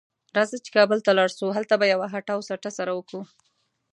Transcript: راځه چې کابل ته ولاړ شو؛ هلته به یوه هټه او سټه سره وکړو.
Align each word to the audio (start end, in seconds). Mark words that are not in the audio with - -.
راځه 0.37 0.55
چې 0.65 0.69
کابل 0.77 0.99
ته 1.05 1.09
ولاړ 1.11 1.29
شو؛ 1.37 1.45
هلته 1.57 1.73
به 1.79 1.85
یوه 1.93 2.07
هټه 2.13 2.31
او 2.35 2.41
سټه 2.49 2.71
سره 2.77 2.91
وکړو. 2.93 3.21